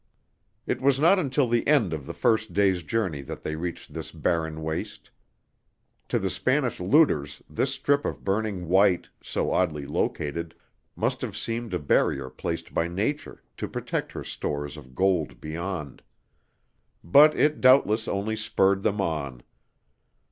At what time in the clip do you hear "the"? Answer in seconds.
1.47-1.67, 2.07-2.13, 6.17-6.31